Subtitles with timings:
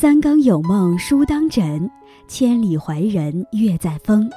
[0.00, 1.90] 三更有梦书当枕，
[2.26, 4.30] 千里怀人月在风。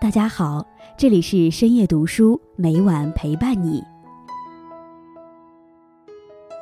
[0.00, 0.64] 大家好，
[0.96, 3.82] 这里是深夜读书，每晚陪伴你。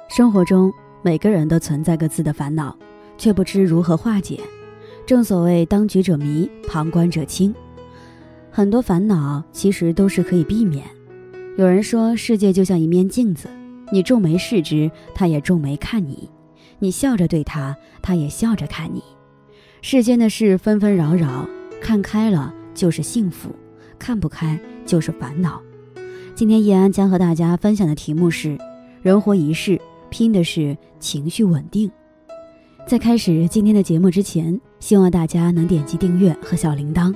[0.09, 0.73] 生活中，
[1.03, 2.75] 每个人都存在各自的烦恼，
[3.19, 4.41] 却不知如何化解。
[5.05, 7.55] 正所谓当局者迷，旁观者清。
[8.51, 10.87] 很多烦恼其实都是可以避免。
[11.59, 13.47] 有人说，世界就像一面镜子，
[13.93, 16.31] 你皱眉视之，他也皱眉看你；
[16.83, 19.01] 你笑着对他，他也笑着看你。
[19.83, 21.49] 世间的事纷纷扰扰，
[21.81, 23.55] 看开了就是幸福，
[24.01, 25.63] 看不开就是烦恼。
[26.35, 28.59] 今天叶安将和大家分享的题目是：
[29.01, 31.89] 人活一世，拼的是情绪稳定。
[32.85, 37.15] 在开始今天的节目之前，希望大家能点击订阅和小铃铛。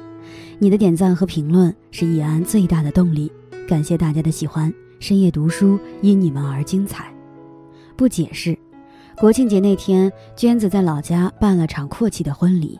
[0.60, 3.32] 你的点赞和评论是易安最大的动力，
[3.66, 4.72] 感谢大家的喜欢。
[5.00, 7.12] 深夜读书因你们而精彩。
[7.96, 8.56] 不解释，
[9.18, 12.78] 国庆节那天，娟子在老家办了场阔气的婚礼。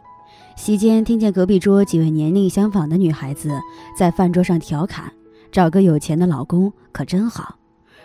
[0.55, 3.51] 席间听见隔壁桌几位年龄相仿的女孩子
[3.99, 5.11] 在饭桌上调侃
[5.51, 7.57] ：“找个有钱的老公可真好，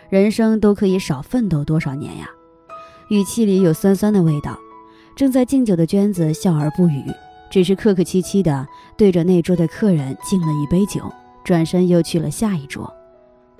[0.08, 2.26] 人生都可以少奋斗多少年呀。”
[3.10, 4.58] 语气里有酸酸的味道。
[5.14, 7.04] 正在敬酒的娟子笑而不语。
[7.50, 11.02] 只是客客气气的对着那桌的客人敬了一杯酒，
[11.44, 12.90] 转身又去了下一桌。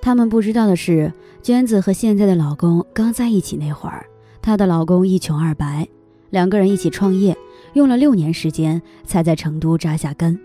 [0.01, 4.03] 他们不知道的是，娟子和现在的老公刚在一起那会儿，
[4.43, 5.87] 她的老公一穷二白，
[6.29, 7.35] 两个人一起创业，
[7.75, 10.37] 用了六年时间才在成都扎下根。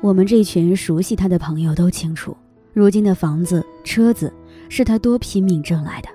[0.00, 2.34] 我们这群熟悉她的朋友都清楚，
[2.72, 4.32] 如今的房子、车子
[4.70, 6.08] 是她多拼命挣来的。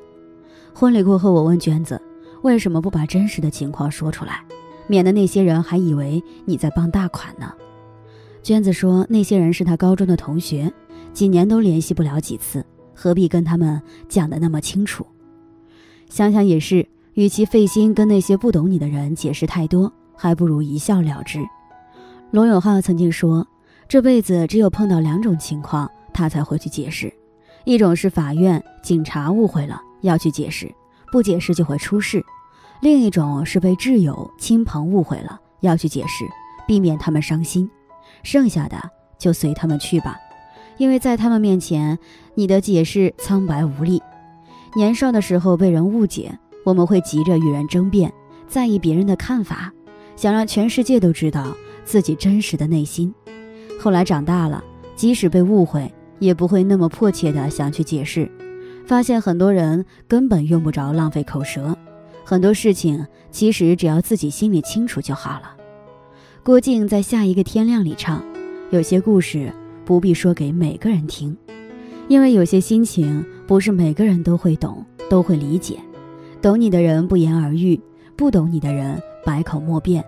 [0.73, 2.01] 婚礼过后，我问娟子，
[2.41, 4.43] 为什么不把真实的情况说出来？
[4.87, 7.53] 免得那些人还以为你在傍大款呢。
[8.41, 10.73] 娟子说：“那些人是她高中的同学，
[11.13, 15.05] 几年都联系不了几次，何必跟他们讲得那么清楚？
[16.07, 21.39] 想想也是，与其费心跟那些不懂你的人解释太多，还不如一笑了之。”
[22.31, 23.45] 罗永浩曾经说
[23.87, 27.11] ：“这辈子只有碰到两种情况，他才会去解释，
[27.63, 30.73] 一种是法院、警察误会了要去解释，
[31.11, 32.23] 不解释就会出事。”
[32.81, 36.25] 另一种是被挚友、亲朋误会了，要去解释，
[36.67, 37.69] 避免他们伤心。
[38.21, 38.77] 剩下的
[39.17, 40.17] 就随他们去吧，
[40.77, 41.97] 因为在他们面前，
[42.33, 44.03] 你的解释苍白无力。
[44.75, 48.11] 年少的时候被人误解，我们会急着与人争辩，
[48.47, 49.71] 在意别人的看法，
[50.15, 51.55] 想让全世界都知道
[51.85, 53.13] 自己真实的内心。
[53.79, 54.63] 后来长大了，
[54.95, 58.27] 即使被误会，也不会那么迫切的想去解释，
[58.87, 61.77] 发现很多人根本用不着浪费口舌。
[62.23, 65.55] 很多事情其实只要自己心里清楚就好了。
[66.41, 68.23] 郭靖在《下一个天亮》里唱
[68.71, 69.53] ：“有些故事
[69.85, 71.37] 不必说给每个人听，
[72.07, 75.79] 因为有些心情不是每个人都会懂、都会理解。
[76.45, 77.81] 懂你的人不言而喻，
[78.15, 80.05] 不懂你的人百口莫辩。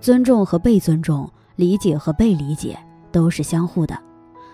[0.00, 2.74] 尊重和被尊重，理解和被理解
[3.12, 3.94] 都是相互的。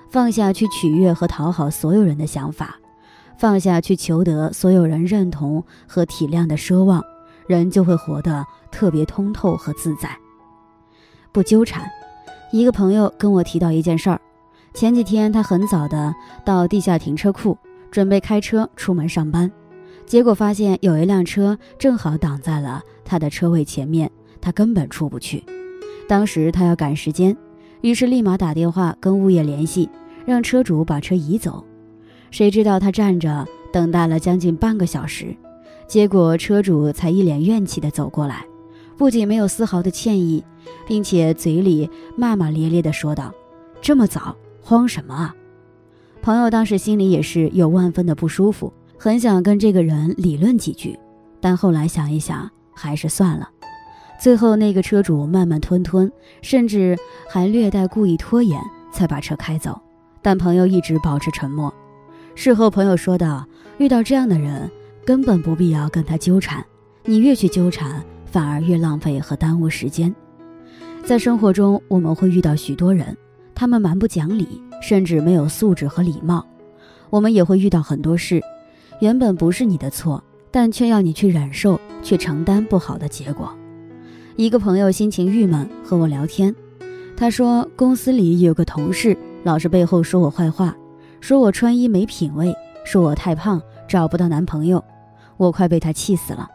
[0.09, 2.77] 放下去取悦和讨好所有人的想法。”
[3.39, 7.01] 放下去求得所有人认同和体谅的奢望，
[7.47, 10.11] 人就会活得特别通透和自在。
[11.31, 11.89] 不纠缠。
[12.51, 14.21] 一个朋友跟我提到一件事儿：
[14.75, 16.13] 前几天他很早的
[16.45, 17.57] 到地下停车库，
[17.89, 19.49] 准备开车出门上班，
[20.11, 24.11] 结果发现有一辆车正好挡在了他的车位前面，
[24.41, 25.45] 他根本出不去。
[26.09, 27.37] 当时他要赶时间，
[27.81, 29.89] 于是立马打电话跟物业联系，
[30.27, 31.65] 让车主把车移走。
[32.33, 35.33] 谁知道他站着等待了将近半个小时，
[35.87, 38.45] 结果车主才一脸怨气地走过来，
[38.97, 40.43] 不仅没有丝毫的歉意，
[40.89, 43.33] 并且嘴里骂骂咧咧地说道
[43.81, 45.37] ：“这么早，慌什么啊？”
[46.21, 48.73] 朋友当时心里也是有万分的不舒服，
[49.03, 50.99] 很想跟这个人理论几句，
[51.41, 53.49] 但后来想一想，还是算了。
[54.21, 56.13] 最后那个车主慢慢吞吞，
[56.43, 58.61] 甚至还略带故意拖延，
[58.93, 59.81] 才把车开走。
[60.21, 61.73] 但朋友一直保持沉默。
[62.35, 63.47] 事后，朋友说道
[63.81, 64.71] ：“遇到这样的人，
[65.03, 66.63] 根本不必要跟他纠缠。
[67.07, 70.15] 你越去纠缠，反而越浪费和耽误时间。”
[71.07, 73.17] 在生活中，我们会遇到许多人，
[73.55, 76.47] 他们蛮不讲理，甚至没有素质和礼貌。
[77.09, 78.43] 我们也会遇到很多事，
[79.01, 83.51] 原本不是你的错，但却要你去忍受、去承担不好的结果。
[84.37, 86.55] 一个朋友心情郁闷，和我聊天，
[87.17, 90.77] 他说：“公司里有个同事，老是背后说我坏话。”
[91.21, 92.55] 说我穿衣没品位，
[92.85, 94.83] 说我太胖找不到男朋友，
[95.37, 96.49] 我快被他气死了。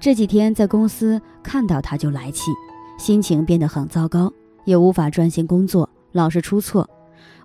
[0.00, 2.50] 这几天在公司看到他就来气，
[2.98, 4.32] 心情变得很糟糕，
[4.64, 6.88] 也无法专心工作，老是出错。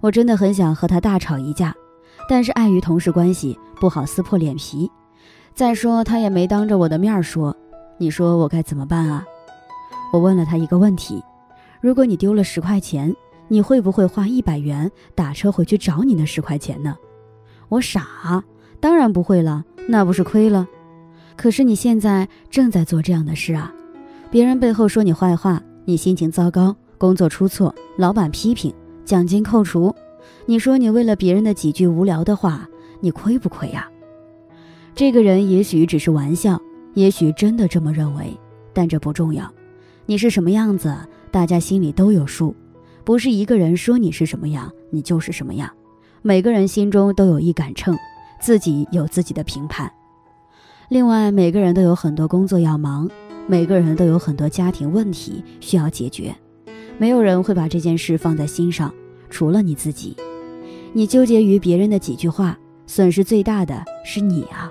[0.01, 1.75] 我真的很想和他大吵一架，
[2.27, 4.89] 但是碍于同事关系，不好撕破脸皮。
[5.53, 7.55] 再说他也没当着我的面说，
[7.97, 9.25] 你说我该怎么办啊？
[10.13, 11.23] 我问了他一个问题：
[11.81, 13.15] 如果你丢了十块钱，
[13.47, 16.95] 你会不会花一百元打车回去找你那十块钱呢？
[17.69, 18.43] 我傻，
[18.79, 20.67] 当然不会了，那不是亏了？
[21.35, 23.73] 可是你现在正在做这样的事啊！
[24.29, 28.73] 别人背后说你坏话，你心情糟糕，工作出错，老板批评，
[29.05, 29.93] 奖金扣除，
[30.49, 32.65] 你说你为了别人的几句无聊的话，
[33.01, 33.85] 你亏不亏呀？
[34.95, 36.57] 这个人也许只是玩笑，
[36.93, 38.33] 也许真的这么认为，
[38.71, 39.53] 但这不重要。
[40.05, 40.95] 你是什么样子，
[41.31, 42.55] 大家心里都有数，
[43.03, 45.69] 不是一个人说你是什么样，你就是什么样。
[46.21, 47.93] 每个人心中都有一杆秤，
[48.39, 49.91] 自己有自己的评判。
[50.87, 53.09] 另外，每个人都有很多工作要忙，
[53.47, 56.33] 每个人都有很多家庭问题需要解决，
[56.97, 58.93] 没有人会把这件事放在心上，
[59.29, 60.15] 除了你自己。
[60.97, 62.57] 你纠结于别人的几句话，
[62.87, 64.67] 损失最大的是你啊！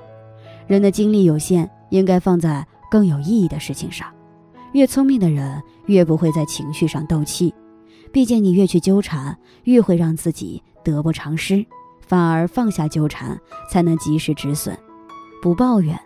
[0.66, 4.12] 人的精力有限，应该放在更有意义的事情上。
[4.72, 7.54] 越聪明的人，越不会在情绪上斗气。
[8.10, 11.64] 毕竟，你越去纠缠，越会让自己得不偿失，
[12.00, 13.38] 反而放下纠缠，
[13.70, 14.76] 才能及时止损。
[15.40, 15.96] 不抱怨。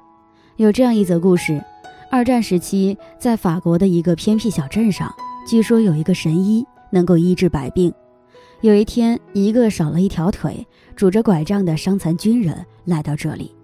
[0.57, 1.65] 有这样一则故事：
[2.11, 5.11] 二战时期，在法国的一个偏僻小镇上，
[5.49, 7.91] 据说有一个神医能够医治百病。
[8.63, 12.55] 有一天，一个少了一条腿、拄着拐杖的伤残军人
[12.85, 13.57] 来到这里，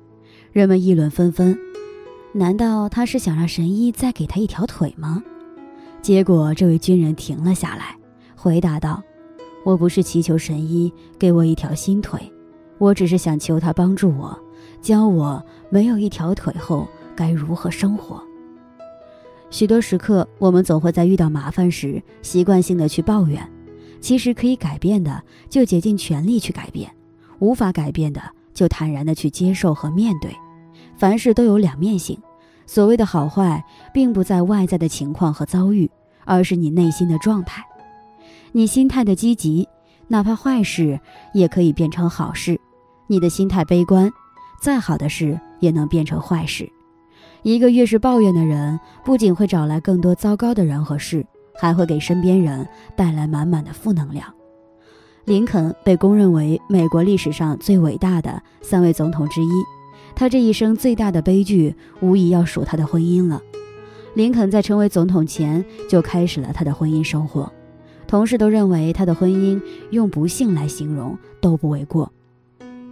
[0.53, 1.55] 人们议论纷纷。
[2.33, 5.23] 难道他是想让神医再给他一条腿吗？
[6.01, 7.95] 结果，这位军人停了下来，
[8.35, 9.03] 回答道
[9.67, 12.19] ：“我不是祈求神医给我一条新腿，
[12.79, 14.39] 我只是想求他帮助我。”
[14.81, 18.23] 教我没有一条腿后该如何生活。
[19.51, 23.47] 许多时刻，我们总会在遇到麻烦时习惯性的去抱怨。
[24.01, 26.89] 其实可以改变的，就竭尽全力去改变；
[27.39, 28.23] 无法改变的，
[28.55, 30.31] 就坦然的去接受和面对。
[30.97, 32.19] 凡事都有两面性，
[32.67, 35.91] 所谓的好坏，并不在外在的情况和遭遇，
[36.25, 37.65] 而是你内心的状态。
[38.53, 39.69] 你心态的积极，
[40.09, 40.99] 哪怕坏事
[41.35, 42.57] 也可以变成好事；
[43.07, 44.11] 你的心态悲观。
[44.59, 46.73] 再好的事也能变成坏事。
[47.43, 51.25] 一个越是抱怨的人，不仅会找来更多糟糕的人和事，
[51.59, 54.33] 还会给身边人带来满满的负能量。
[55.25, 59.51] 林肯被公认为美国历史上最伟大的三位总统之一，
[60.15, 63.43] 他这一生最大的悲剧，无疑要数他的婚姻了。
[64.15, 67.53] 林肯在成为总统前就开始了他的婚姻生活，
[68.07, 69.61] 同事都认为他的婚姻
[69.91, 72.11] 用不幸来形容都不为过。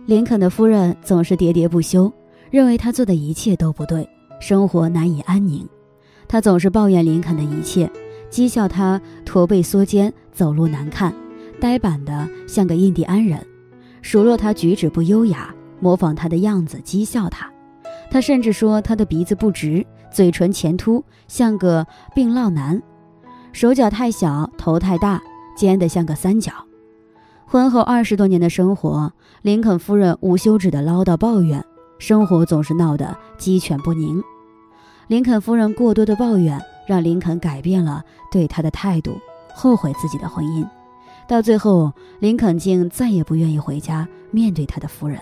[0.07, 2.13] 林肯的夫人总是喋喋不休，
[2.51, 4.07] 认为他做的一切都不对，
[4.41, 5.67] 生活难以安宁。
[6.27, 7.89] 他总是抱怨林肯的一切，
[8.35, 11.15] 讥笑他驼背缩肩、走路难看、
[11.61, 13.39] 呆板的像个印第安人，
[14.03, 17.49] 数落他举止不优雅，模仿他的样子讥笑他。
[18.11, 22.83] 他甚至说他的鼻子不直，嘴唇前凸，像个病落男，
[23.53, 25.23] 手脚太小，头太大，
[25.57, 26.53] 尖得像个三角。
[27.47, 31.65] 婚后二十多年的生活，林肯夫人无休止的唠叨抱怨，
[32.01, 34.21] 生活总是闹得鸡犬不宁。
[35.07, 39.19] 林肯夫人过多的抱怨，让林肯改变了对他的态度，
[39.55, 40.67] 后悔自己的婚姻。
[41.27, 45.19] 到最后，林肯竟再也不愿意回家面对他的夫人。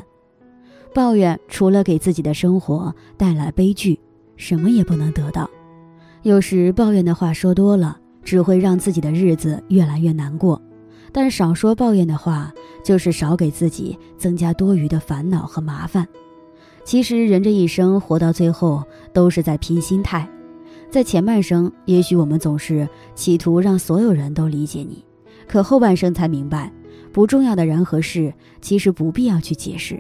[0.95, 3.99] 抱怨除了给自己的生活带来悲剧，
[4.37, 5.49] 什么也不能得到。
[6.23, 10.61] 有时抱怨的话说多了，只会让自己的日子越来越难过。
[11.13, 12.53] 但少说抱怨的话，
[12.85, 16.07] 就是少给自己增加多余的烦恼和麻烦。
[16.85, 20.29] 其实人这一生活到最后，都是在拼心态。
[20.93, 25.03] 在前半生，也许我们总是企图让所有人都理解你，
[25.49, 26.71] 可后半生才明白，
[27.13, 28.31] 不重要的人和事，
[28.61, 29.99] 其实不必要去解释。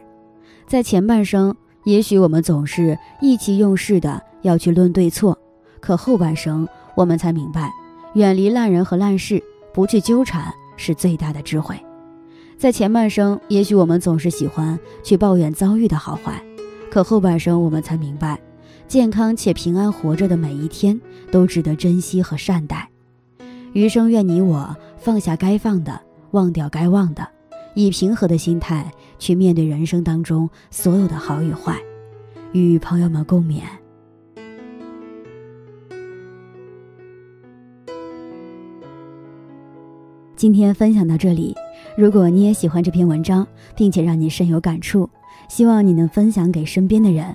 [0.66, 5.38] 在前半生，也许我们总是意气用事的要去论对错，
[5.80, 7.72] 可后半生，我们才明白，
[8.12, 10.52] 远离烂人和烂事，不去纠缠。
[10.76, 11.76] 是最大的智慧，
[12.58, 16.42] 在前半生，也许我们总是喜欢去抱怨遭遇的好坏，
[16.90, 18.40] 可后半生我们才明白，
[18.88, 22.88] 健康且平安活着的每一天都值得珍惜和善待。
[23.72, 25.98] 余生愿你我放下该放的，
[26.32, 27.26] 忘掉该忘的，
[27.74, 31.78] 以平和的心态去面对人生当中所有的好与坏，
[32.52, 33.62] 与朋友们共勉。
[40.36, 41.56] 今天分享到这里，
[41.96, 43.46] 如果你也喜欢这篇文章，
[43.76, 45.08] 并且让你深有感触，
[45.48, 47.34] 希望你能分享给身边的人，